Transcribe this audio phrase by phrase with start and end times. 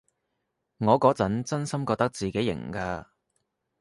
[0.79, 3.05] 我嗰陣真心覺得自己型㗎